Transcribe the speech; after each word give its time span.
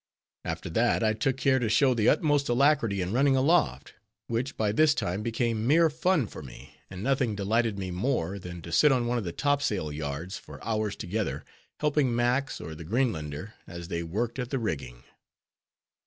After 0.43 0.67
that, 0.71 1.03
I 1.03 1.13
took 1.13 1.37
care 1.37 1.59
to 1.59 1.69
show 1.69 1.93
the 1.93 2.09
utmost 2.09 2.49
alacrity 2.49 3.03
in 3.03 3.13
running 3.13 3.35
aloft, 3.35 3.93
which 4.25 4.57
by 4.57 4.71
this 4.71 4.95
time 4.95 5.21
became 5.21 5.67
mere 5.67 5.91
fun 5.91 6.25
for 6.25 6.41
me; 6.41 6.73
and 6.89 7.03
nothing 7.03 7.35
delighted 7.35 7.77
me 7.77 7.91
more 7.91 8.39
than 8.39 8.63
to 8.63 8.71
sit 8.71 8.91
on 8.91 9.05
one 9.05 9.19
of 9.19 9.25
the 9.25 9.31
topsail 9.31 9.91
yards, 9.91 10.39
for 10.39 10.59
hours 10.65 10.95
together, 10.95 11.45
helping 11.81 12.15
Max 12.15 12.59
or 12.59 12.73
the 12.73 12.83
Greenlander 12.83 13.53
as 13.67 13.89
they 13.89 14.01
worked 14.01 14.39
at 14.39 14.49
the 14.49 14.57
rigging. 14.57 15.03